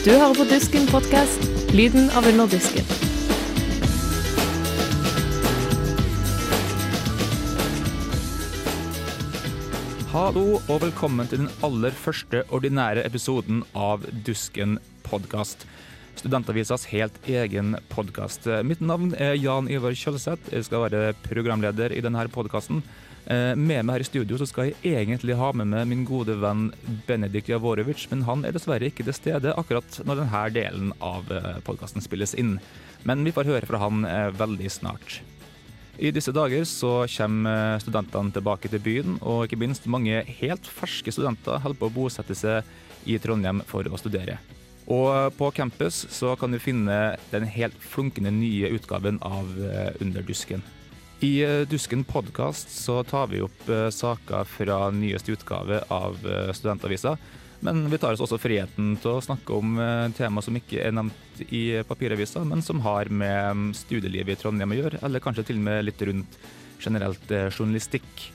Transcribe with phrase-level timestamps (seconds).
[0.00, 1.42] Du hører på Dusken podkast,
[1.76, 2.86] lyden av underdusken.
[10.08, 14.78] Hallo og velkommen til den aller første ordinære episoden av Dusken
[15.10, 15.66] podkast.
[16.20, 18.46] Studentavisas helt egen podkast.
[18.66, 20.50] Mitt navn er Jan Ivar Kjølseth.
[20.52, 22.82] Jeg skal være programleder i denne podkasten.
[23.30, 26.70] Med meg her i studio så skal jeg egentlig ha med meg min gode venn
[27.06, 31.28] Benedikt Javorovic, men han er dessverre ikke til stede akkurat når denne delen av
[31.66, 32.56] podkasten spilles inn.
[33.06, 34.02] Men vi får høre fra han
[34.36, 35.20] veldig snart.
[36.00, 41.12] I disse dager så kommer studentene tilbake til byen, og ikke minst mange helt ferske
[41.12, 42.64] studenter holder på å bosette seg
[43.04, 44.40] i Trondheim for å studere.
[44.86, 49.50] Og på campus så kan du finne den helt flunkende nye utgaven av
[50.00, 50.62] Underdusken.
[51.20, 56.16] I Dusken podkast så tar vi opp saker fra nyeste utgave av
[56.56, 57.12] Studentavisa,
[57.60, 59.76] men vi tar oss også friheten til å snakke om
[60.16, 64.80] tema som ikke er nevnt i papiravisa, men som har med studielivet i Trondheim å
[64.80, 66.40] gjøre, eller kanskje til og med litt rundt
[66.80, 68.30] generelt journalistikk.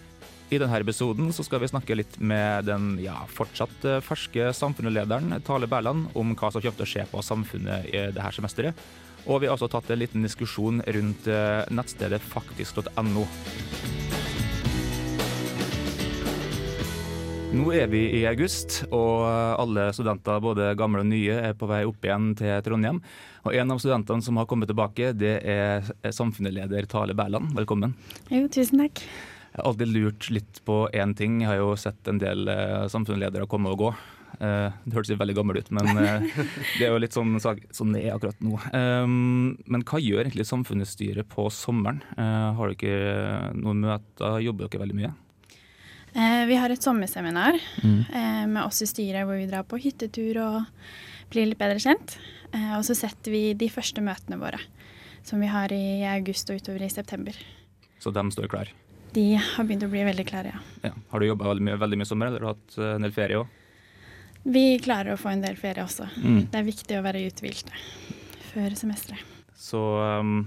[0.54, 5.66] I denne episoden så skal vi snakke litt med den ja, fortsatt ferske samfunnslederen Tale
[5.66, 8.86] Berland om hva som kommer til å skje på samfunnet i dette semesteret.
[9.26, 11.26] Og vi har også tatt en liten diskusjon rundt
[11.74, 13.26] nettstedet faktisk.no.
[17.56, 21.86] Nå er vi i august, og alle studenter, både gamle og nye, er på vei
[21.88, 23.00] opp igjen til Trondheim.
[23.48, 27.56] Og en av studentene som har kommet tilbake, det er samfunnsleder Tale Berland.
[27.56, 27.96] Velkommen.
[28.28, 29.02] Jo, tusen takk.
[29.56, 31.40] Jeg har alltid lurt litt på én ting.
[31.40, 32.50] Jeg har jo sett en del
[32.92, 33.92] samfunnsledere komme og gå.
[34.36, 35.88] Det hørtes jo veldig gammel ut, men
[36.76, 38.60] det er jo litt sånn, sånn det er akkurat nå.
[38.76, 42.04] Men hva gjør egentlig samfunnsstyret på sommeren?
[42.20, 44.42] Har dere noen møter?
[44.44, 45.14] Jobber dere veldig mye?
[46.52, 48.52] Vi har et sommerseminar mm.
[48.52, 50.62] med oss i styret hvor vi drar på hyttetur og
[51.32, 52.20] blir litt bedre kjent.
[52.76, 54.60] Og så setter vi de første møtene våre,
[55.24, 57.40] som vi har i august og utover i september.
[58.04, 58.72] Så de står klar?
[59.16, 60.90] De har begynt å bli veldig klare, ja.
[60.90, 60.96] ja.
[61.12, 63.62] Har du jobba veldig, veldig mye sommer, eller har du hatt en del ferie òg?
[64.46, 66.06] Vi klarer å få en del ferie også.
[66.22, 66.44] Mm.
[66.52, 67.80] Det er viktig å være uthvilte
[68.52, 69.34] før semesteret.
[69.58, 69.80] Så
[70.22, 70.44] um,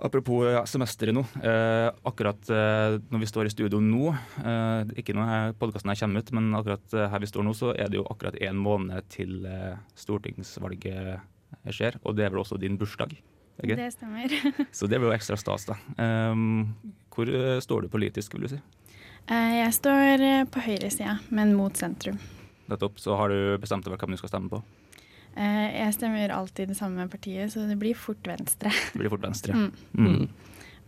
[0.00, 1.24] apropos semesteret nå.
[1.42, 6.32] Eh, akkurat eh, når vi står i studio nå, eh, ikke når podkasten kommer ut,
[6.38, 9.42] men akkurat her vi står nå, så er det jo akkurat én måned til
[9.98, 11.18] stortingsvalget
[11.74, 11.98] skjer.
[12.04, 13.16] Og det er vel også din bursdag?
[13.58, 13.76] Ikke?
[13.78, 14.34] Det stemmer.
[14.78, 15.78] så det blir jo ekstra stas, da.
[17.14, 17.30] hvor
[17.64, 18.60] står du politisk, vil du si?
[19.28, 22.16] jeg står på høyresida, men mot sentrum.
[22.70, 23.00] Nettopp.
[23.00, 24.62] Så har du bestemt deg for hvem du skal stemme på?
[25.38, 28.72] Jeg stemmer alltid det samme partiet, så det blir fort Venstre.
[28.92, 29.56] Det blir fort Venstre.
[29.98, 30.06] Mm.
[30.14, 30.28] Mm.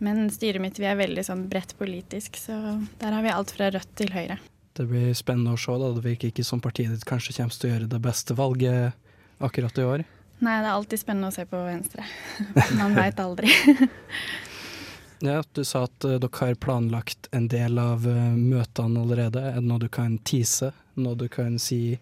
[0.01, 2.55] Men styret mitt vi er veldig sånn bredt politisk, så
[2.97, 4.39] der har vi alt fra rødt til høyre.
[4.73, 5.75] Det blir spennende å se.
[5.77, 5.91] da.
[5.93, 8.97] Det virker ikke som partiet ditt kanskje kommer til å gjøre det beste valget
[9.45, 10.03] akkurat i år.
[10.41, 12.05] Nei, det er alltid spennende å se på Venstre.
[12.79, 13.51] Man veit aldri.
[15.27, 19.43] ja, Du sa at uh, dere har planlagt en del av uh, møtene allerede.
[19.51, 20.71] Er det noe du kan tease?
[20.97, 21.99] Noe du kan si?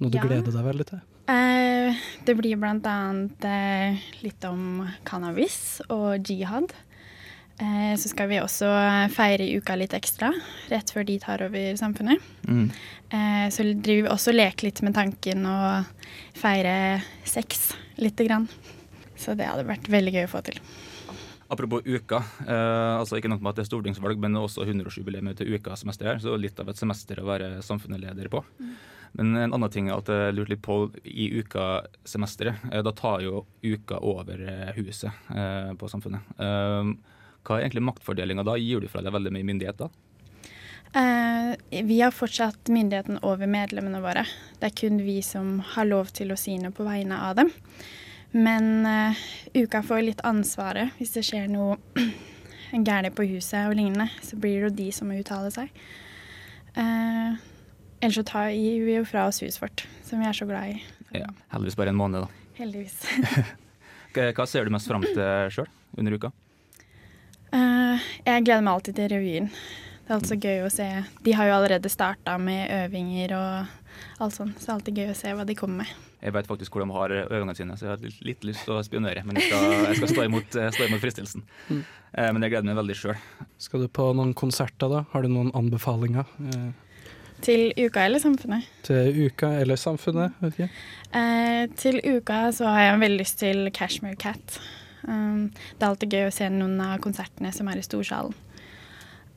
[0.00, 0.24] Noe du Ja.
[0.24, 1.02] gleder deg veldig til?
[1.30, 6.72] Eh, det blir blant annet eh, litt om cannabis og jihad.
[7.60, 8.68] Eh, så skal vi også
[9.12, 10.32] feire uka litt ekstra,
[10.72, 12.22] rett før de tar over samfunnet.
[12.48, 12.68] Mm.
[13.12, 15.58] Eh, så driver vi også og leker litt med tanken å
[16.40, 18.48] feire sex lite grann.
[19.20, 20.60] Så det hadde vært veldig gøy å få til.
[21.50, 22.22] Apropos uka.
[22.46, 26.22] Eh, altså Ikke nok med at det er stortingsvalg, men også 100-årsjubileet til uka-semester her.
[26.22, 28.44] Så litt av et semester å være samfunnsleder på.
[29.18, 32.68] Men en annen ting er at jeg lurte litt på i ukasemesteret.
[32.70, 36.36] Eh, da tar jo uka over eh, huset eh, på samfunnet.
[36.38, 36.94] Eh,
[37.46, 38.56] hva er egentlig maktfordelinga da?
[38.60, 39.88] Gir du fra deg veldig mye myndighet da?
[40.92, 44.24] Eh, vi har fortsatt myndigheten over medlemmene våre.
[44.58, 47.52] Det er kun vi som har lov til å si noe på vegne av dem.
[48.34, 49.22] Men eh,
[49.54, 51.78] uka får litt ansvaret hvis det skjer noe
[52.86, 54.10] galt på huset og lignende.
[54.26, 55.70] Så blir det jo de som må uttale seg.
[56.74, 57.38] Eh,
[58.00, 60.82] ellers så tar vi jo fra oss huset vårt, som vi er så glad i.
[61.22, 62.52] Ja, Heldigvis bare en måned, da.
[62.58, 63.00] Heldigvis.
[64.14, 66.34] Hva ser du mest fram til sjøl under uka?
[67.56, 69.48] Eh, jeg gleder meg alltid til revyen.
[69.50, 70.86] Det er alltid så gøy å se.
[71.26, 75.10] De har jo allerede starta med øvinger og alt sånt, så det er alltid gøy
[75.12, 75.94] å se hva de kommer med.
[76.20, 78.82] Jeg vet faktisk hvor de har øvingene sine, så jeg har litt, lyst til å
[78.84, 79.22] spionere.
[79.24, 81.46] Men jeg skal, jeg skal stå, imot, eh, stå imot fristelsen.
[81.70, 81.80] Mm.
[82.12, 83.24] Eh, men jeg gleder meg veldig sjøl.
[83.62, 85.04] Skal du på noen konserter, da?
[85.14, 86.28] Har du noen anbefalinger?
[87.40, 88.66] Til uka eller samfunnet?
[88.84, 90.36] Til uka eller samfunnet?
[90.42, 90.68] vet ikke.
[91.16, 94.60] Eh, til uka så har jeg veldig lyst til Cashmere Cat.
[95.06, 98.36] Um, det er alltid gøy å se noen av konsertene som er i storsalen.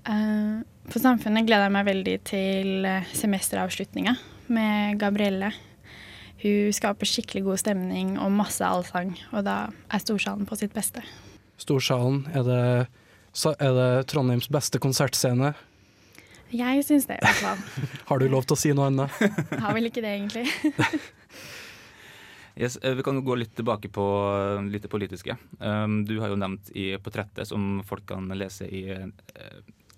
[0.03, 4.17] På Samfunnet gleder jeg meg veldig til eh, semesteravslutninga
[4.51, 5.53] med Gabrielle.
[6.43, 9.57] Hun skaper skikkelig god stemning og masse allsang, og da
[9.87, 11.05] er storsalen på sitt beste.
[11.61, 12.63] Storsalen, er det,
[13.53, 15.53] er det Trondheims beste konsertscene?
[16.53, 17.63] Jeg syns det, i hvert fall.
[18.11, 19.23] Har du lov til å si noe annet?
[19.55, 20.49] Har vel ikke det, egentlig.
[22.55, 25.37] Yes, eh, vi kan gå litt tilbake på eh, litt det politiske.
[25.59, 29.07] Um, Du har jo nevnt i portrettet, som folk kan lese i eh,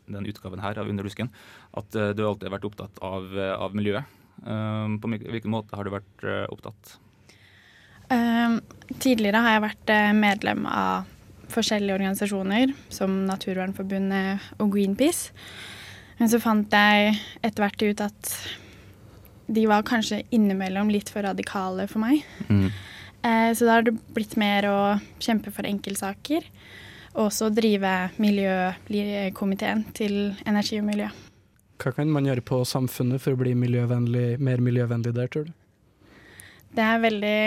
[0.07, 4.05] den utgaven her av Under at du alltid har vært opptatt av, av miljøet.
[4.45, 6.97] Um, På hvilken måte har du vært opptatt?
[8.11, 8.61] Um,
[9.01, 11.09] tidligere har jeg vært medlem av
[11.49, 15.33] forskjellige organisasjoner, som Naturvernforbundet og Greenpeace.
[16.19, 18.35] Men så fant jeg etter hvert ut at
[19.47, 22.23] de var kanskje innimellom litt for radikale for meg.
[23.25, 24.79] Eh, så da har det blitt mer å
[25.21, 26.45] kjempe for enkeltsaker,
[27.15, 31.11] og også drive miljøkomiteen til energi og miljø.
[31.81, 35.53] Hva kan man gjøre på samfunnet for å bli miljøvennlig, mer miljøvennlig der, tror du?
[36.75, 37.39] Det er veldig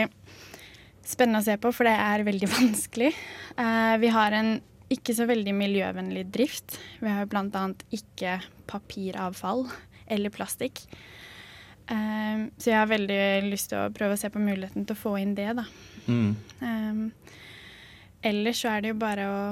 [1.09, 3.13] spennende å se på, for det er veldig vanskelig.
[3.57, 4.59] Eh, vi har en
[4.93, 6.79] ikke så veldig miljøvennlig drift.
[7.03, 7.65] Vi har bl.a.
[7.93, 9.67] ikke papiravfall
[10.09, 10.87] eller plastikk.
[11.89, 15.01] Eh, så jeg har veldig lyst til å prøve å se på muligheten til å
[15.01, 15.65] få inn det, da.
[16.09, 16.31] Mm.
[16.61, 17.03] Um,
[18.25, 19.43] ellers så er det jo bare å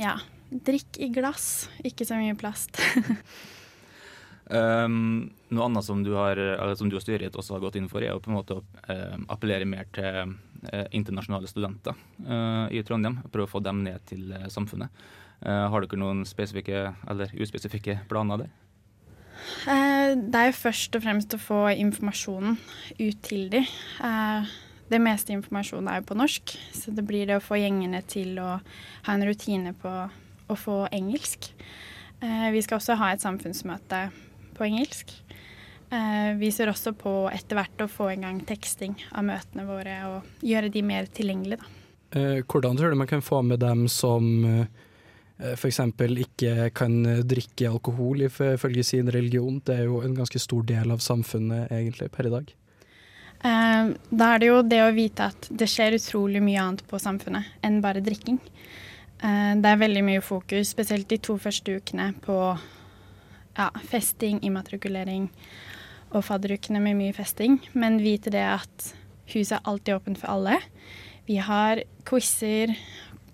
[0.00, 0.16] ja,
[0.50, 2.80] drikke i glass, ikke så mye plast.
[4.50, 6.40] Um, noe annet som du, har,
[6.78, 8.58] som du og styret også har gått inn for, er å på en måte
[8.90, 11.94] eh, appellere mer til uh, internasjonale studenter
[12.26, 13.20] uh, i Trondheim.
[13.30, 15.04] Prøve å få dem ned til eh, samfunnet.
[15.44, 18.52] Har dere noen spesifikke eller uspesifikke planer der?
[19.68, 22.58] Eh, Det er jo først og fremst å få informasjonen
[22.98, 23.64] ut til de.
[24.02, 24.52] Eh,
[24.90, 28.36] Det meste informasjonen er jo på norsk, så det blir det å få gjengene til
[28.38, 28.60] å
[29.06, 30.10] ha en rutine på
[30.48, 31.50] å få engelsk.
[32.20, 34.10] Eh, Vi skal også ha et samfunnsmøte
[34.54, 35.10] på engelsk.
[36.38, 40.22] Vi ser også på etter hvert å få i gang teksting av møtene våre og
[40.42, 41.60] gjøre de mer tilgjengelige.
[42.10, 42.42] Da.
[42.42, 44.66] Hvordan tror du man kan få med dem som
[45.38, 45.80] f.eks.
[46.24, 49.60] ikke kan drikke alkohol ifølge sin religion?
[49.64, 52.54] Det er jo en ganske stor del av samfunnet egentlig per i dag.
[53.44, 57.00] Eh, Da er det jo det å vite at det skjer utrolig mye annet på
[57.02, 58.38] samfunnet enn bare drikking.
[59.22, 62.58] Eh, Det er veldig mye fokus, spesielt de to første ukene, på
[63.56, 65.30] ja, festing, immatrikulering
[66.12, 67.60] og fadderukene med mye festing.
[67.74, 68.94] Men vite det at
[69.34, 70.60] huset er alltid åpent for alle.
[71.26, 72.76] Vi har quizer,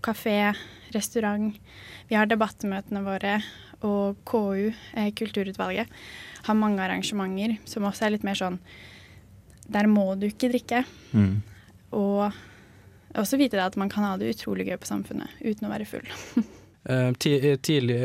[0.02, 0.55] kafé,
[0.94, 1.55] restaurant.
[2.08, 3.38] Vi har debattmøtene våre,
[3.87, 5.87] og KU, eh, Kulturutvalget,
[6.47, 8.58] har mange arrangementer som også er litt mer sånn
[9.70, 10.85] Der må du ikke drikke.
[11.93, 12.32] Og
[13.14, 15.87] også vite det at man kan ha det utrolig gøy på Samfunnet uten å være
[15.87, 16.06] full.
[16.88, 17.97] Eh, tidlig,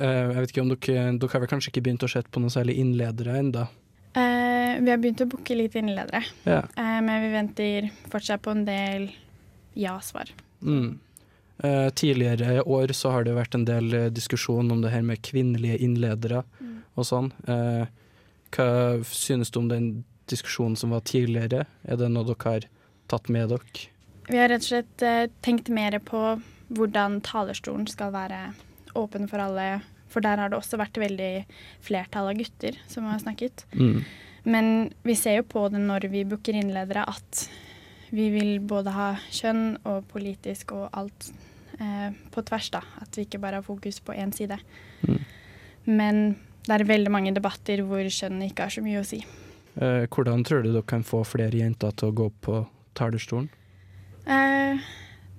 [0.00, 2.40] eh, jeg vet ikke om dere, dere har vel kanskje ikke begynt å se på
[2.40, 3.66] noen særlig innledere ennå?
[4.16, 6.62] Eh, vi har begynt å booke litt innledere, Ja.
[6.80, 9.10] eh, men vi venter fortsatt på en del
[9.76, 10.32] ja-svar.
[10.64, 10.96] Mm.
[11.64, 15.22] Eh, tidligere år så har det vært en del eh, diskusjon om det her med
[15.24, 16.42] kvinnelige innledere
[16.96, 17.30] og sånn.
[17.48, 17.86] Eh,
[18.52, 18.68] hva
[19.08, 19.88] synes du om den
[20.28, 21.64] diskusjonen som var tidligere?
[21.88, 22.68] Er det noe dere har
[23.08, 23.88] tatt med dere?
[24.28, 26.20] Vi har rett og slett tenkt mer på
[26.76, 28.40] hvordan talerstolen skal være
[28.98, 29.84] åpen for alle.
[30.12, 31.46] For der har det også vært veldig
[31.84, 33.64] flertall av gutter som har snakket.
[33.76, 34.02] Mm.
[34.46, 34.68] Men
[35.06, 37.46] vi ser jo på det når vi booker innledere at
[38.14, 41.30] vi vil både ha kjønn og politisk og alt
[41.80, 42.82] eh, på tvers, da.
[43.02, 44.58] At vi ikke bare har fokus på én side.
[45.06, 45.18] Mm.
[45.86, 46.22] Men
[46.66, 49.20] det er veldig mange debatter hvor kjønn ikke har så mye å si.
[49.76, 52.60] Eh, hvordan tror du dere kan få flere jenter til å gå opp på
[52.98, 53.50] talerstolen?
[54.26, 54.86] Eh,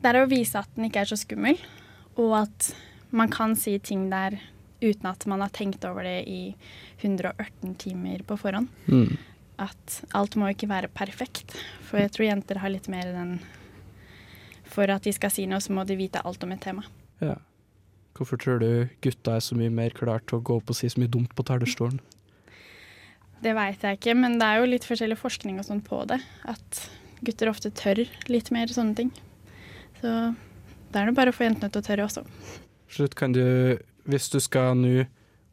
[0.01, 1.57] det er å vise at den ikke er så skummel,
[2.15, 2.69] og at
[3.11, 4.37] man kan si ting der
[4.81, 6.53] uten at man har tenkt over det i
[7.01, 8.69] 118 timer på forhånd.
[8.85, 9.17] Mm.
[9.57, 11.55] At alt må ikke være perfekt.
[11.87, 13.39] For jeg tror jenter har litt mer den
[14.71, 16.85] For at de skal si noe, så må de vite alt om et tema.
[17.23, 17.37] Ja.
[18.17, 20.89] Hvorfor tror du gutta er så mye mer klare til å gå opp og si
[20.89, 21.99] så mye dumt på talerstolen?
[23.43, 26.17] Det veit jeg ikke, men det er jo litt forskjellig forskning og sånn på det.
[26.49, 26.87] At
[27.21, 29.11] gutter ofte tør litt mer sånne ting.
[30.01, 30.13] Så
[30.93, 32.23] da er det bare å få jentene til å tørre også.
[32.89, 33.77] Slutt, kan du,
[34.09, 35.05] hvis du skal nå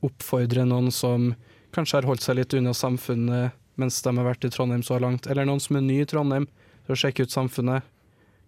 [0.05, 1.33] oppfordre noen som
[1.75, 5.27] kanskje har holdt seg litt unna samfunnet mens de har vært i Trondheim så langt,
[5.27, 6.47] eller noen som er ny i Trondheim,
[6.87, 7.83] til å sjekke ut samfunnet,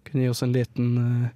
[0.09, 1.29] kunne gi oss en liten eh,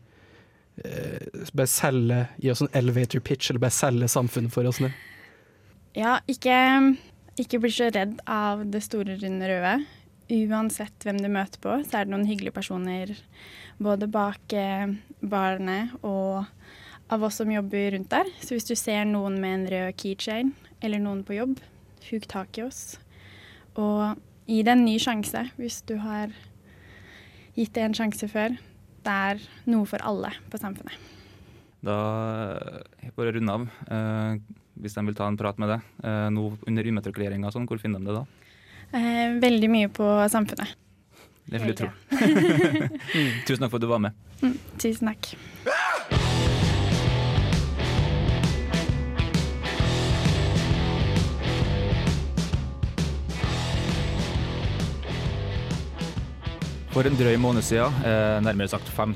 [0.85, 4.91] eh, Bare selge, gi oss en elevator pitch, eller bare selge samfunnet for oss nå.
[5.97, 6.55] Ja, ikke,
[7.41, 9.75] ikke bli så redd av det store, runde røde.
[10.31, 13.11] Uansett hvem du møter på, så er det noen hyggelige personer
[13.81, 16.45] både bak barnet barene og
[17.11, 18.29] av oss som jobber rundt der.
[18.39, 21.57] Så hvis du ser noen med en rød keychain, eller noen på jobb,
[22.07, 22.95] huk tak i oss.
[23.75, 24.15] Og
[24.47, 26.31] gi det en ny sjanse hvis du har
[27.57, 28.57] gitt det en sjanse før.
[29.01, 29.41] Det er
[29.71, 30.95] noe for alle på samfunnet.
[31.81, 31.95] Da
[33.01, 34.35] bare for å runde av, eh,
[34.81, 37.99] hvis de vil ta en prat med deg eh, nå under immatrikuleringa, sånn, hvor finner
[37.99, 38.25] de det da?
[38.91, 40.75] Eh, veldig mye på Samfunnet.
[41.51, 41.89] Det vil jeg tro.
[43.47, 44.17] Tusen takk for at du var med.
[44.41, 45.33] Mm, tusen takk.
[56.91, 59.13] For en drøy måned siden, eh, nærmere sagt 5.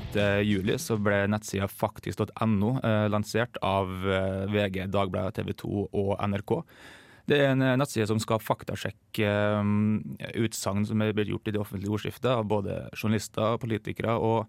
[0.48, 6.54] juli, så ble nettsida faktisk.no eh, lansert av eh, VG, Dagbladet, TV 2 og NRK.
[7.28, 9.28] Det er en nettside som skal faktasjekke
[10.40, 14.46] utsagn som er blitt gjort i det offentlige ordskiftet av både journalister, politikere og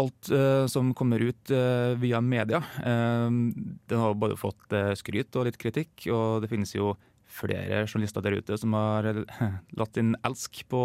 [0.00, 0.30] alt
[0.70, 1.50] som kommer ut
[1.98, 2.62] via media.
[2.78, 6.94] Den har både fått skryt og litt kritikk, og det finnes jo
[7.26, 9.10] flere journalister der ute som har
[9.82, 10.84] latt inn elsk på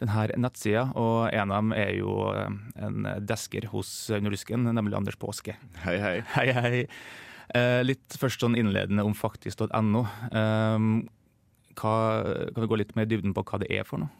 [0.00, 5.18] denne nettsida, og en av dem er jo eh, en desker hos Nordisken, nemlig Anders
[5.20, 5.56] Påske.
[5.84, 6.16] Hei, hei.
[6.34, 6.80] Hei, hei.
[7.54, 10.04] Eh, litt først sånn innledende om faktisk.no.
[10.32, 10.88] Eh,
[11.78, 11.96] hva,
[12.54, 14.12] kan vi gå litt mer i dybden på hva det er for noe?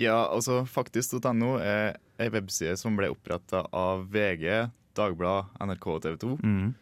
[0.00, 6.16] Ja, altså Faktisk.no er ei webside som ble oppretta av VG, Dagbladet, NRK og TV
[6.22, 6.32] 2.
[6.42, 6.72] Mm.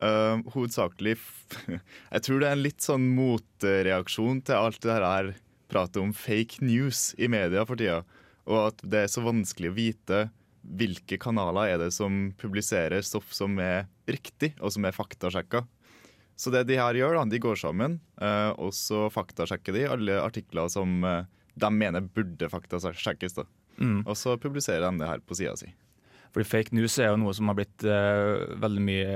[0.00, 1.18] Uh, hovedsakelig
[2.14, 5.34] Jeg tror det er en litt sånn motreaksjon til alt det her
[5.70, 8.02] pratet om fake news i media for tida.
[8.50, 10.20] Og at det er så vanskelig å vite
[10.60, 15.64] hvilke kanaler er det som publiserer stoff som er riktig, og som er faktasjekka.
[16.40, 20.20] Så det de her gjør, da, de går sammen, eh, og så faktasjekker de alle
[20.20, 21.28] artikler som eh,
[21.60, 23.36] de mener burde faktasjekkes.
[23.36, 23.46] da.
[23.80, 24.02] Mm.
[24.06, 25.72] Og så publiserer de det her på sida si.
[26.30, 29.14] Fordi fake news er jo noe som har blitt uh, veldig mye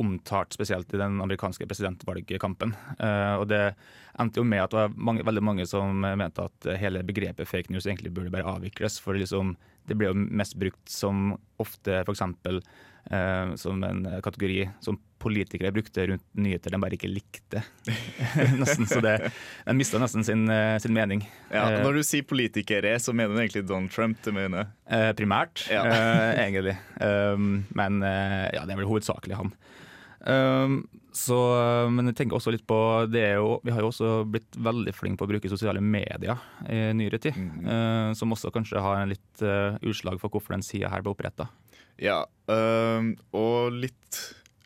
[0.00, 2.72] omtalt, spesielt i den amerikanske presidentvalgkampen.
[2.98, 3.62] Eh, og det
[4.20, 7.70] endte jo med at det var mange, veldig mange som mente at hele begrepet fake
[7.72, 8.98] news egentlig burde bare avvikles.
[9.00, 9.54] For liksom,
[9.88, 12.24] det ble jo mest brukt som ofte f.eks.
[13.10, 17.62] Uh, som en kategori som politikere brukte rundt nyheter de bare ikke likte.
[18.60, 19.14] nesten, så det,
[19.66, 21.24] De mista nesten sin, eh, sin mening.
[21.48, 24.20] Ja, Eh, Når du sier politikere, så mener du egentlig Donald Trump.
[24.24, 24.68] du mener.
[24.88, 25.82] Eh, primært, Ja.
[25.88, 26.76] uh, egentlig.
[27.72, 29.52] Men eh, ja, det er vel hovedsakelig han.
[30.20, 30.82] Um,
[31.16, 31.36] så,
[31.88, 32.76] men jeg tenker også litt på
[33.08, 36.42] det er jo, Vi har jo også blitt veldig flinke på å bruke sosiale medier
[36.68, 37.38] i nyere tid.
[37.38, 37.64] Mm.
[37.64, 41.14] Uh, som også kanskje har en litt uh, utslag for hvorfor den sida her ble
[41.14, 41.48] oppretta.
[42.00, 42.22] Ja,
[42.52, 44.20] uh, og litt,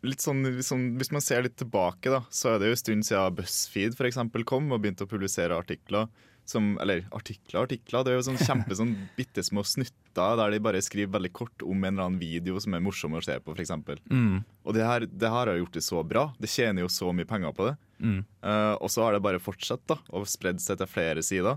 [0.07, 3.09] litt sånn, liksom, Hvis man ser litt tilbake, da, så er det jo en stund
[3.09, 6.11] siden BuzzFeed for eksempel, kom og begynte å publisere artikler.
[6.45, 8.05] Som, eller artikler artikler.
[8.05, 11.65] Det er jo sånn kjempe sånn bitte små snutter der de bare skriver veldig kort
[11.65, 13.73] om en eller annen video som er morsom å se på, f.eks.
[14.11, 16.27] Mm, Og det her, det her har gjort det så bra.
[16.39, 17.77] Det tjener jo så mye penger på det.
[18.05, 21.57] mm, Uh, og så har det bare fortsatt da, og spredd seg til flere sider.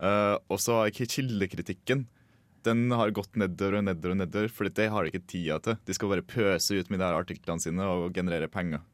[0.00, 2.06] Uh, og så har ikke kildekritikken
[2.62, 5.78] den har gått nedover og nedover, og nedover, for det har de ikke tida til.
[5.86, 8.84] De skal bare pøse ut med de her artiklene sine og generere penger.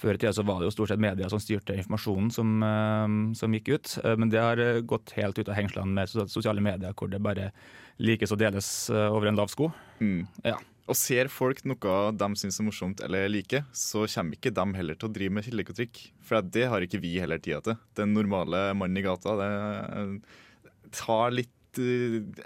[0.00, 3.14] Før i tida så var det jo stort sett media som styrte informasjonen som, eh,
[3.36, 3.92] som gikk ut.
[4.04, 7.20] Eh, men det har eh, gått helt ut av hengslene med sosiale medier, hvor det
[7.22, 7.50] bare
[8.00, 9.68] likes og deles over en lav sko.
[10.00, 10.24] Mm.
[10.46, 10.56] Ja.
[10.90, 14.96] Og ser folk noe de syns er morsomt eller liker, så kommer ikke de heller
[14.98, 16.00] til å drive med kildekontrikk.
[16.26, 17.78] For det har ikke vi heller tida til.
[18.00, 19.50] Den normale mannen i gata det
[20.96, 21.54] tar litt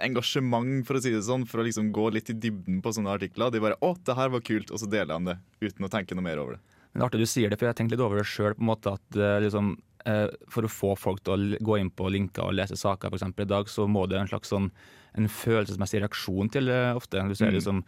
[0.04, 3.14] engasjement, for å si det sånn, for å liksom gå litt i dybden på sånne
[3.14, 3.50] artikler.
[3.54, 5.38] De bare 'Å, det her var kult', og så deler de det
[5.70, 6.74] uten å tenke noe mer over det.
[6.94, 8.54] Men det er artig du sier det, for jeg har tenkt litt over det sjøl.
[8.54, 9.72] Eh, liksom,
[10.06, 13.48] eh, for å få folk til å gå inn på linker og lese saker eksempel,
[13.48, 14.70] i dag, så må det en slags sånn
[15.16, 17.23] en følelsesmessig reaksjon til det ofte.
[17.28, 17.54] Du ser Mm.
[17.59, 17.85] liksom,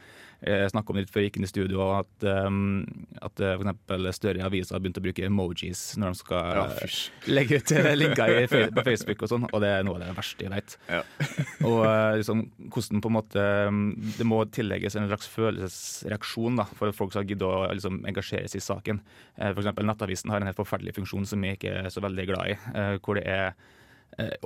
[0.46, 2.84] jeg snakka om det litt før jeg gikk inn i studio, at, um,
[3.22, 3.56] at f.eks.
[3.56, 6.96] for eksempel større aviser har begynt å bruke emojis når de skal Ja, eh,
[7.32, 10.44] legge ut eh, linker på Facebook og sånn, og det er noe av det verste
[10.46, 10.76] jeg vet.
[10.92, 11.00] Ja.
[11.68, 13.80] og eh, liksom, hvordan på en måte um,
[14.18, 18.48] Det må tillegges en slags følelsesreaksjon da, for at folk skal gidde å liksom, engasjere
[18.48, 19.00] seg i saken.
[19.38, 22.28] Eh, For eksempel Nettavisen har en helt forferdelig funksjon som jeg ikke er så veldig
[22.30, 22.58] glad i.
[22.76, 23.74] eh, Hvor det er eh,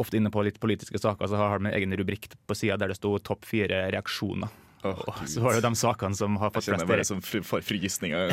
[0.00, 2.90] ofte inne på litt politiske saker, så har de en egen rubrikk på sida der
[2.90, 4.50] det sto 'topp fire reaksjoner'.
[4.82, 7.24] Oh, Og så var det de sakene som har Jeg fått kjenner flest bare reaksjoner.
[7.28, 8.30] som fr- frysninger.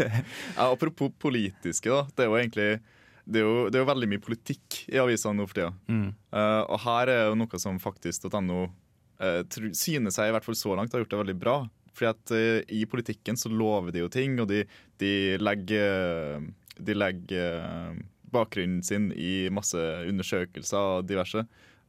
[0.58, 2.02] ja, apropos politiske, da.
[2.10, 2.80] Det er jo egentlig
[3.24, 5.70] det er jo, det er jo veldig mye politikk i avisene nå for tida.
[5.88, 6.10] Mm.
[6.34, 9.40] Uh, og her er jo noe som faktisk.no uh,
[9.72, 11.54] synes jeg i hvert fall så langt har gjort det veldig bra.
[11.94, 14.64] Fordi at uh, i politikken så lover de jo ting, og de,
[15.00, 17.98] de legger de legger eh,
[18.34, 21.44] bakgrunnen sin i masse undersøkelser og diverse.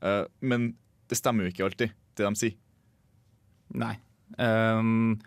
[0.06, 0.74] Eh, men
[1.10, 2.60] det stemmer jo ikke alltid, det de sier.
[3.76, 3.96] Nei.
[4.38, 5.18] Um,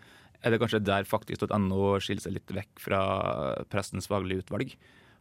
[0.43, 3.01] er det kanskje der faktisk.no skiller seg litt vekk fra
[3.71, 4.75] pressens faglige utvalg?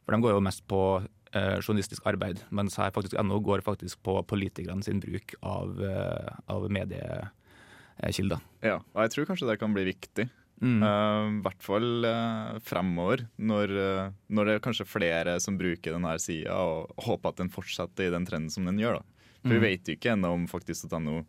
[0.04, 4.00] For de går jo mest på uh, journalistisk arbeid, mens her faktisk NO går faktisk
[4.06, 8.44] på politikerne sin bruk av, uh, av mediekilder.
[8.64, 10.28] Ja, og jeg tror kanskje det kan bli viktig.
[10.60, 10.82] Mm.
[10.82, 15.94] Uh, I hvert fall uh, fremover, når, uh, når, det er kanskje flere som bruker
[15.94, 18.98] denne sida, og håper at den fortsetter i den trenden som den gjør.
[19.00, 19.24] da.
[19.44, 19.60] For Mm.
[19.60, 21.20] vi vet jo ikke ennå om faktisk.no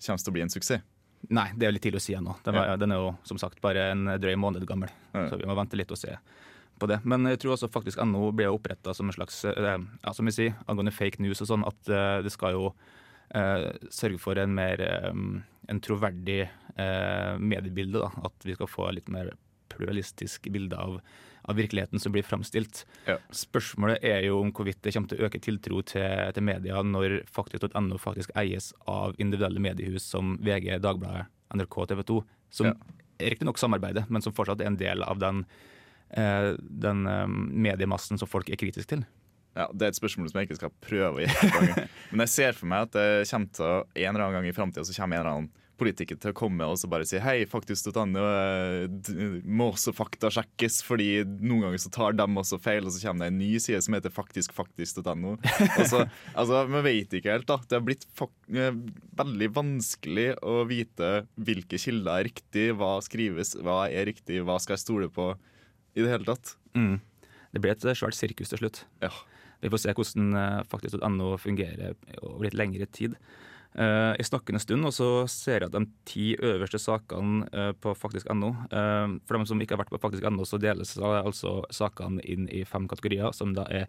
[0.00, 0.80] kommer til å bli en suksess.
[1.28, 2.38] Nei, det er litt tidlig å si ennå.
[2.42, 2.76] Den, ja.
[2.80, 5.28] den er jo som sagt bare en drøy måned gammel, Ja.
[5.28, 6.16] så vi må vente litt og se
[6.80, 7.02] på det.
[7.04, 10.54] Men jeg tror også faktisk NO ble oppretta som en slags ja, som vi sier,
[10.66, 12.72] angående fake news og sånn, at det skal jo
[13.92, 14.80] sørge for en mer
[15.68, 16.48] en troverdig
[16.80, 18.00] eh, mediebilde.
[18.02, 18.10] Da.
[18.30, 19.32] At vi skal få litt mer
[19.70, 20.96] pluralistisk bilde av,
[21.48, 22.82] av virkeligheten som blir framstilt.
[23.06, 23.16] Ja.
[23.34, 27.20] Spørsmålet er jo om hvorvidt det kommer til å øke tiltro til, til media når
[27.30, 32.18] faktisk.no faktisk eies av individuelle mediehus som VG, Dagbladet, NRK, TV 2,
[32.50, 32.74] som Ja.
[33.30, 35.44] riktignok samarbeider, men som fortsatt er en del av den,
[36.10, 39.06] eh, den eh, mediemassen som folk er kritiske til.
[39.56, 41.88] Ja, Det er et spørsmål som jeg ikke skal prøve å gjøre.
[42.12, 44.84] Men jeg ser for meg at det kommer til en eller annen gang i framtida
[44.86, 48.22] så kommer en eller annen politiker til å komme og så bare si hei, faktisk.no
[48.22, 51.08] eh, må også faktasjekkes, fordi
[51.40, 53.96] noen ganger så tar de også feil, og så kommer det en ny side som
[53.96, 55.34] heter faktisk.faktisk.no.
[55.40, 56.06] faktisk .no.
[56.40, 57.58] altså, Vi vet ikke helt, da.
[57.64, 58.06] Det har blitt
[58.52, 58.80] eh,
[59.20, 61.10] veldig vanskelig å vite
[61.40, 65.32] hvilke kilder er riktig, hva skrives, hva er riktig, hva skal jeg stole på
[65.96, 66.54] i det hele tatt.
[66.78, 66.98] Mm.
[67.50, 68.84] Det blir et eh, svært sirkus til slutt.
[69.04, 69.12] Ja.
[69.60, 70.36] Vi får se hvordan
[70.70, 73.18] faktisk.no fungerer over litt lengre tid.
[73.74, 77.92] Eh, snakker en stund og så ser jeg at de ti øverste sakene eh, på
[77.94, 82.48] faktisk.no eh, For dem som ikke har vært på faktisk.no, så deles altså sakene inn
[82.50, 83.86] i fem kategorier, som da er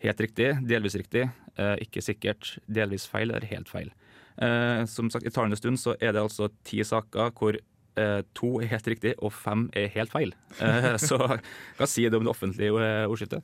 [0.00, 1.24] helt riktig, delvis riktig,
[1.82, 3.88] ikke sikkert, delvis feil eller helt feil.
[4.86, 7.58] Som sagt, I talende stund så er det altså ti saker hvor
[8.38, 10.30] to er helt riktig og fem er helt feil.
[11.02, 13.42] Så hva sier det om det offentlige ordskiftet?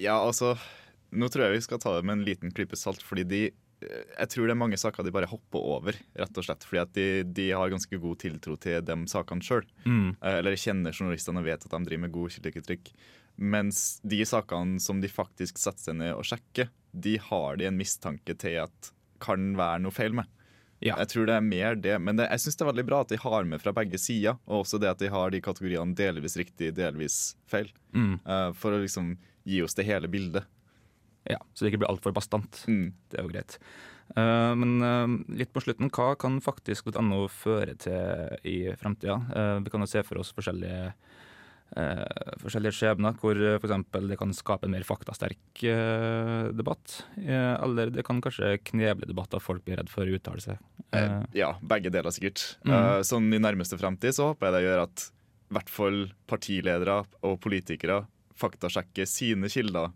[0.00, 0.54] Ja, altså
[1.12, 3.42] Nå tror jeg vi skal ta det med en liten klype salt, fordi de
[3.80, 6.66] jeg tror det er mange saker de bare hopper over, rett og slett.
[6.68, 9.66] Fordi at de, de har ganske god tiltro til de sakene sjøl.
[9.84, 10.18] Mm.
[10.32, 12.92] Eller kjenner journalistene og vet at de driver med god kildetrykk.
[13.40, 17.78] Mens de sakene som de faktisk setter seg ned og sjekker, de har de en
[17.78, 20.28] mistanke til at kan være noe feil med.
[20.80, 20.94] Ja.
[21.02, 23.10] Jeg tror det er mer det, men det, jeg syns det er veldig bra at
[23.12, 24.38] de har med fra begge sider.
[24.48, 27.18] Og også det at de har de kategoriene delvis riktig, delvis
[27.50, 27.68] feil.
[27.92, 28.14] Mm.
[28.24, 29.12] eh, for å liksom
[29.48, 30.48] gi oss det hele bildet.
[31.30, 32.64] Ja, så det ikke blir altfor bastant.
[32.70, 32.90] Mm.
[33.10, 33.56] Det er jo greit.
[34.16, 39.20] Uh, men uh, litt på slutten, hva kan faktisk faktisk.no føre til i framtida?
[39.30, 40.90] Uh, vi kan jo se for oss forskjellige,
[41.78, 42.02] eh,
[42.42, 43.76] forskjellige skjebner, hvor uh, f.eks.
[44.10, 47.04] det kan skape en mer faktasterk eh, debatt.
[47.22, 50.58] eh, eller det kan kanskje kneble debatter folk blir redd for å uttale seg.
[50.58, 52.56] Eh, Eh, ja, begge deler sikkert.
[52.66, 52.74] Mm.
[52.74, 55.06] Eh, sånn I nærmeste fremtid så håper jeg det gjør at
[55.50, 58.04] i hvert fall partiledere og politikere
[58.40, 59.90] faktasjekker sine kilder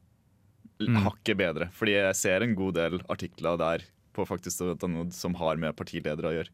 [0.90, 1.04] Mm.
[1.06, 1.70] hakket bedre.
[1.76, 4.62] Fordi jeg ser en god del artikler der på faktisk
[5.14, 6.52] som har med partiledere å gjøre.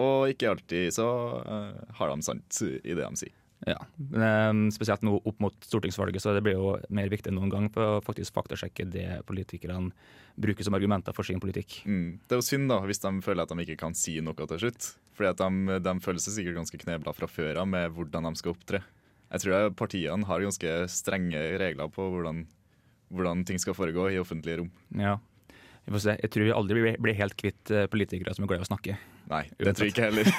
[0.00, 1.06] Og ikke alltid så
[1.42, 3.36] uh, har de sant i det de sier.
[3.66, 3.76] ja.
[3.76, 7.66] Eh, spesielt nå opp mot stortingsvalget, så det blir jo mer viktig enn noen gang
[7.74, 9.90] for å faktisk faktasjekke det politikerne
[10.40, 11.82] bruker som argumenter for sin politikk.
[11.84, 12.20] Mm.
[12.24, 14.62] Det er jo synd da, hvis de føler at de ikke kan si noe til
[14.62, 14.94] slutt.
[15.18, 18.40] Fordi at de, de føler seg sikkert ganske knebla fra før av med hvordan de
[18.40, 18.80] skal opptre.
[19.30, 22.46] Jeg tror partiene har ganske strenge regler på hvordan,
[23.10, 24.70] hvordan ting skal foregå i offentlige rom.
[24.98, 25.18] Ja.
[25.84, 26.16] Vi får se.
[26.22, 28.70] Jeg tror vi aldri blir, blir helt kvitt eh, politikere som er glad i å
[28.70, 28.98] snakke.
[29.30, 30.30] Nei, det tror jeg ikke heller.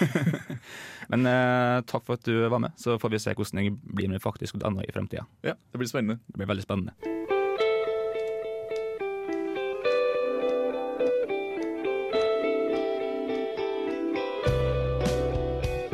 [1.12, 4.12] Men eh, takk for at du var med, så får vi se hvordan det blir
[4.12, 5.27] med faktisk annet i fremtida.
[5.47, 6.21] ja, det blir spennende.
[6.27, 7.29] Det blir veldig spennende.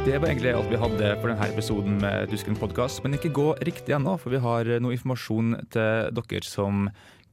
[0.07, 3.01] Det var egentlig alt vi hadde for denne episoden med Dusken podkast.
[3.03, 6.85] Men ikke gå riktig ennå, for vi har noe informasjon til dere som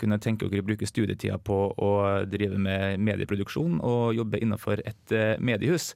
[0.02, 1.92] kunne tenke dere å bruke studietida på å
[2.26, 5.92] drive med medieproduksjon og jobbe innenfor et eh, mediehus.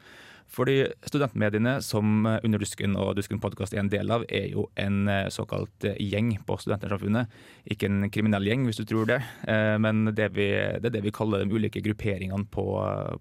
[0.55, 5.11] Fordi studentmediene som Under dusken og Dusken podkast er en del av, er jo en
[5.11, 7.41] eh, såkalt eh, gjeng på Studentersamfunnet.
[7.75, 11.09] Ikke en kriminell gjeng, hvis du tror det, eh, men det, vi, det er det
[11.11, 12.71] vi kaller de ulike grupperingene på,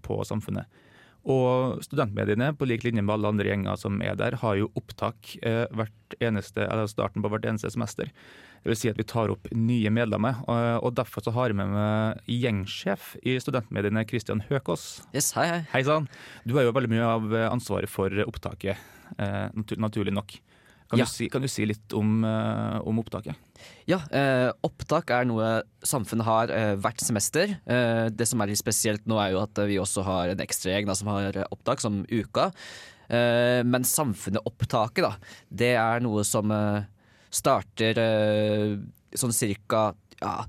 [0.05, 0.69] på samfunnet.
[1.27, 5.33] Og studentmediene, på lik linje med alle andre gjenger som er der, har jo opptak
[5.43, 5.65] eh,
[6.23, 8.11] eneste, eller starten på hvert eneste semester.
[8.63, 10.39] Det vil si at vi tar opp nye medlemmer.
[10.47, 14.87] Og, og derfor så har jeg med meg gjengsjef i studentmediene, Kristian Høkås.
[15.11, 15.61] Yes, hei, hei.
[15.75, 16.07] Hei sann.
[16.47, 18.79] Du har jo veldig mye av ansvaret for opptaket,
[19.19, 20.39] eh, natu naturlig nok.
[20.87, 21.05] Kan, Ja.
[21.05, 23.35] du, si, kan du si litt om, eh, om opptaket?
[23.89, 27.57] Ja, eh, opptak er noe samfunnet har eh, hvert semester.
[27.67, 30.87] Eh, det som er litt spesielt nå, er jo at vi også har en ekstragjeng
[30.87, 32.53] da, som har opptak, som Uka.
[33.09, 35.17] Eh, men samfunnet-opptaket, da,
[35.51, 36.87] det er noe som eh,
[37.31, 37.99] starter
[39.17, 39.89] sånn cirka
[40.21, 40.39] ja,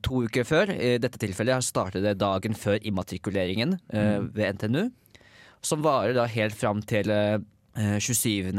[0.00, 0.72] to uker før.
[0.72, 4.30] I dette tilfellet startet det dagen før immatrikuleringen mm.
[4.34, 4.88] ved NTNU.
[5.60, 7.36] Som varer da helt fram til eh,
[8.00, 8.56] 27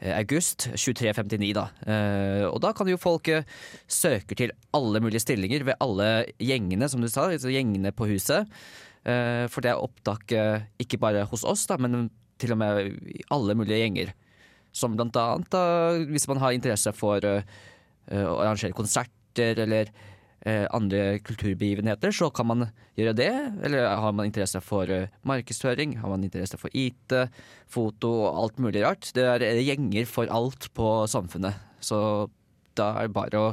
[0.00, 1.66] august 2359 da.
[1.84, 3.48] Eh, og da kan jo folk eh,
[3.90, 6.08] søke til alle mulige stillinger ved alle
[6.40, 8.48] gjengene, som du sa, altså gjengene på huset.
[9.04, 12.08] Eh, for det er opptak eh, ikke bare hos oss, da, men
[12.40, 14.14] til og med i alle mulige gjenger.
[14.72, 15.64] Som blant annet da,
[16.08, 17.44] hvis man har interesse for eh,
[18.08, 20.08] eh, å arrangere konserter eller eh,
[20.46, 23.30] andre kulturbegivenheter, så kan man gjøre det.
[23.66, 27.14] Eller har man interesse for eh, markedsføring, har man interesse for IT,
[27.68, 29.12] foto og alt mulig rart.
[29.16, 31.60] Det er eh, gjenger for alt på Samfunnet.
[31.84, 32.30] Så
[32.78, 33.52] da er det bare å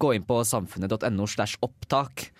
[0.00, 2.30] gå inn på samfunnet.no slash opptak.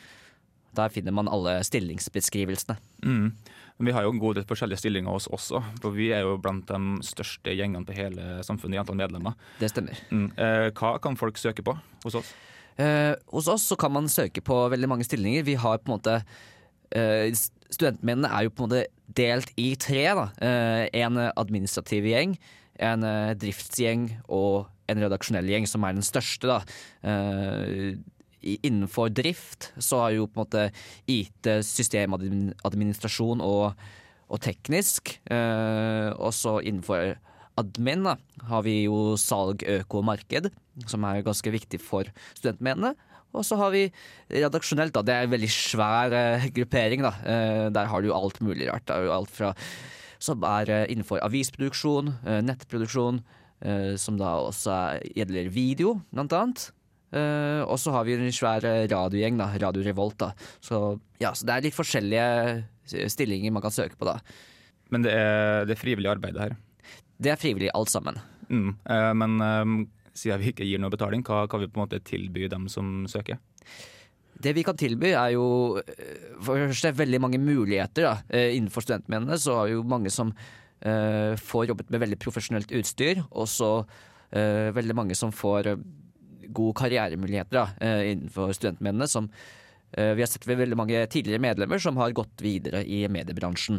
[0.74, 2.76] Der finner man alle stillingsbeskrivelsene.
[3.04, 3.28] Mm.
[3.76, 6.22] Men vi har jo en god del forskjellige stillinger hos oss også, for vi er
[6.26, 9.38] jo blant de største gjengene på hele samfunnet i antall medlemmer.
[9.58, 9.98] Det stemmer.
[10.14, 10.28] Mm.
[10.38, 12.34] Eh, hva kan folk søke på hos oss?
[12.80, 15.46] Eh, hos oss så kan man søke på veldig mange stillinger.
[15.46, 16.18] Vi har på en måte
[16.94, 17.30] eh,
[17.74, 18.84] Studentmennene er jo på en måte
[19.18, 20.04] delt i tre.
[20.14, 20.28] Da.
[20.38, 22.36] Eh, en administrativ gjeng,
[22.82, 26.50] en eh, driftsgjeng og en redaksjonell gjeng, som er den største.
[26.50, 26.60] Da.
[27.08, 27.96] Eh,
[28.44, 30.64] innenfor drift så har jo på en måte
[31.10, 33.86] IT, systemadministrasjon og,
[34.28, 35.16] og teknisk.
[35.32, 37.14] Eh, og så innenfor
[37.60, 38.16] admin da,
[38.48, 40.50] har vi jo salg, øko og marked,
[40.90, 42.94] som er ganske viktig for studentmediene.
[43.34, 43.88] Og så har vi
[44.30, 45.02] redaksjonelt, da.
[45.02, 47.02] Det er en veldig svær eh, gruppering.
[47.02, 47.12] da.
[47.26, 48.86] Eh, der har du jo alt mulig rart.
[48.86, 49.54] Det er jo alt fra
[50.22, 52.14] som er eh, innenfor avisproduksjon,
[52.46, 53.24] nettproduksjon,
[53.96, 56.64] som da også er, gjelder video, blant annet.
[57.14, 60.18] Og så har vi en svær radiogjeng, da, Radio Revolt.
[60.20, 60.32] da.
[60.60, 64.18] Så, ja, så det er litt forskjellige stillinger man kan søke på, da.
[64.92, 66.56] Men det er, det er frivillig arbeid det her.
[67.24, 68.20] Det er frivillig alt sammen.
[68.50, 68.70] Mm.
[68.84, 69.74] Eh, men eh,
[70.14, 73.04] siden vi ikke gir noe betaling, hva kan vi på en måte tilby dem som
[73.10, 73.40] søker?
[74.44, 75.46] Det vi kan tilby er jo
[75.80, 78.08] eh, for det første veldig mange muligheter.
[78.08, 78.44] Da.
[78.54, 83.22] Innenfor studentmennene så har vi jo mange som eh, får jobbet med veldig profesjonelt utstyr,
[83.30, 83.72] og så
[84.34, 85.74] eh, veldig mange som får
[86.54, 89.08] gode karrieremuligheter da, innenfor studentmennene.
[89.10, 89.30] Som
[89.94, 93.78] vi har sett veldig mange tidligere medlemmer som har gått videre i mediebransjen.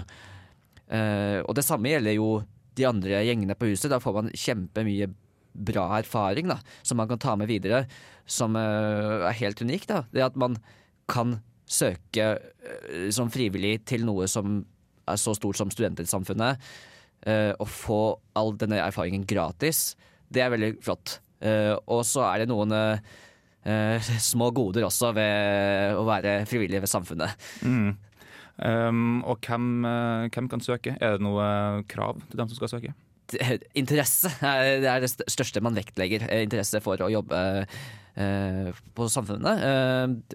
[1.43, 2.29] Og det samme gjelder jo
[2.75, 3.89] de andre gjengene på huset.
[3.91, 5.09] Da får man kjempemye
[5.55, 7.85] bra erfaring da, som man kan ta med videre,
[8.27, 9.88] som uh, er helt unikt.
[9.91, 10.03] Da.
[10.11, 10.57] Det at man
[11.11, 14.59] kan søke uh, som frivillig til noe som
[15.07, 16.59] er så stort som Studentsamfunnet,
[17.29, 18.01] uh, og få
[18.35, 19.93] all denne erfaringen gratis,
[20.27, 21.19] det er veldig flott.
[21.43, 23.15] Eh, og så er det noen eh,
[23.67, 27.47] eh, små goder også ved å være frivillig ved samfunnet.
[27.65, 27.95] Mm.
[28.55, 30.95] Um, og hvem, eh, hvem kan søke?
[31.03, 32.93] Er det noe krav til dem som skal søke?
[33.75, 36.27] Interesse er det er det største man vektlegger.
[36.29, 37.41] eh, Interesse for å jobbe
[38.15, 39.65] eh, på Samfunnet.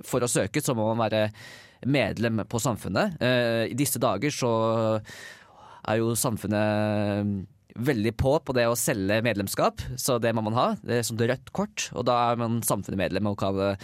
[0.04, 1.30] For å søke så må man være
[1.88, 3.16] medlem på Samfunnet.
[3.70, 4.52] I disse dager så
[5.00, 7.46] er jo Samfunnet
[7.80, 10.66] veldig på på det å selge medlemskap, så det må man ha.
[10.82, 13.78] Det er det rødt kort, og da er man samfunnsmedlem og kan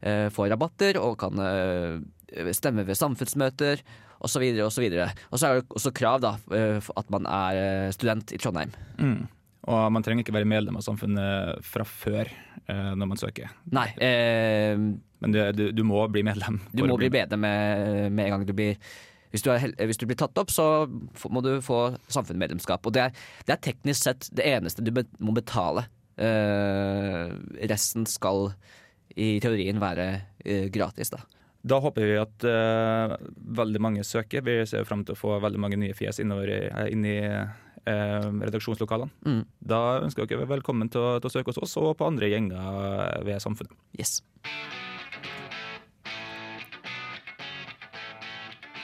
[0.00, 3.82] eh, få rabatter og kan eh, stemme ved samfunnsmøter
[4.24, 4.42] osv.
[4.42, 5.10] Videre.
[5.30, 8.74] Og så er det også krav da, eh, at man er student i Trondheim.
[8.98, 9.26] Mm.
[9.68, 13.52] Og man trenger ikke være medlem av samfunnet fra før eh, når man søker.
[13.74, 14.78] Nei, eh,
[15.18, 16.60] Men du, du, du må bli medlem.
[16.76, 18.80] du må bli medlem med, med en gang du blir
[19.28, 20.88] hvis du, er, hvis du blir tatt opp, så
[21.28, 22.86] må du få samfunnsmedlemskap.
[22.88, 24.88] Og det er, det er teknisk sett det eneste du
[25.20, 25.84] må betale.
[26.16, 27.34] Eh,
[27.68, 28.48] resten skal
[29.16, 30.08] i teorien være
[30.44, 31.22] eh, gratis, da.
[31.68, 33.14] Da håper vi at uh,
[33.58, 34.44] veldig mange søker.
[34.46, 37.18] Vi ser frem til å få veldig mange nye fjes innover i, eh, inn i
[37.26, 39.10] uh, redaksjonslokalene.
[39.26, 39.42] Mm.
[39.72, 43.24] Da ønsker dere velkommen til å, til å søke hos oss og på andre gjenger
[43.26, 43.74] ved samfunnet.
[43.98, 44.20] Yes.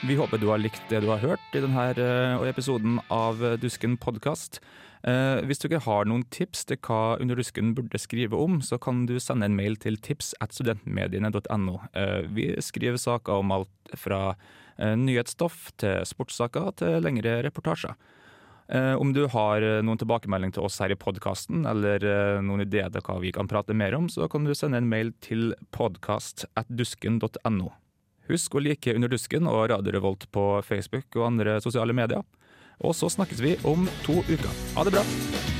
[0.05, 1.87] Vi håper du har likt det du har hørt i denne
[2.51, 4.59] episoden av Dusken podkast.
[5.05, 9.05] Eh, hvis dere har noen tips til hva Under dusken burde skrive om, så kan
[9.05, 11.75] du sende en mail til tips at studentmediene.no.
[11.93, 14.33] Eh, vi skriver saker om alt fra
[14.79, 17.95] eh, nyhetsstoff til sportssaker til lengre reportasjer.
[18.65, 22.01] Om du har noen tilbakemelding til oss her i podkasten, eller
[22.41, 25.11] noen ideer til hva vi kan prate mer om, så kan du sende en mail
[25.21, 27.69] til podkast.dusken.no.
[28.25, 32.25] Husk å like Under dusken og Radio Revolt på Facebook og andre sosiale medier.
[32.79, 34.51] Og så snakkes vi om to uker.
[34.75, 35.54] Ha det bra!